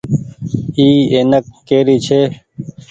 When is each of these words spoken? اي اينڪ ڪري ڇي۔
اي 0.77 0.87
اينڪ 1.15 1.45
ڪري 1.67 1.95
ڇي۔ 2.05 2.21